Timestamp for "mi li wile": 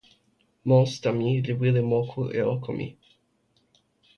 1.17-1.81